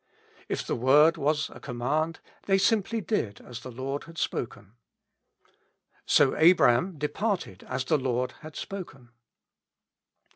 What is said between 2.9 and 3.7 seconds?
did as the